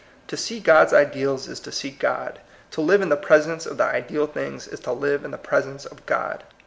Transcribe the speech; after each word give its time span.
To 0.29 0.35
see 0.35 0.59
God's 0.59 0.93
ideals 0.93 1.47
is 1.47 1.59
to 1.59 1.71
see 1.71 1.91
God; 1.91 2.39
to 2.71 2.81
live 2.81 3.03
in 3.03 3.09
the 3.09 3.15
presence 3.15 3.67
of 3.67 3.77
the 3.77 3.83
ideal 3.83 4.25
things 4.25 4.67
is 4.67 4.79
to 4.79 4.91
live 4.93 5.23
in 5.23 5.29
the 5.29 5.37
presence 5.37 5.85
of 5.85 6.03
God. 6.07 6.43